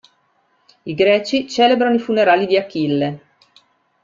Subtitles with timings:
[0.83, 3.19] I Greci celebrano i funerali di Achille.